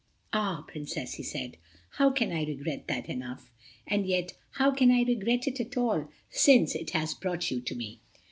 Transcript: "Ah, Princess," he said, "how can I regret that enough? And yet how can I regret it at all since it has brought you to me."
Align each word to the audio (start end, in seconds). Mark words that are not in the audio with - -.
"Ah, 0.33 0.65
Princess," 0.67 1.13
he 1.13 1.21
said, 1.21 1.57
"how 1.91 2.09
can 2.09 2.31
I 2.31 2.43
regret 2.43 2.87
that 2.87 3.07
enough? 3.07 3.51
And 3.85 4.07
yet 4.07 4.33
how 4.53 4.71
can 4.71 4.89
I 4.89 5.03
regret 5.03 5.47
it 5.47 5.59
at 5.59 5.77
all 5.77 6.09
since 6.31 6.73
it 6.73 6.89
has 6.89 7.13
brought 7.13 7.51
you 7.51 7.61
to 7.61 7.75
me." 7.75 7.99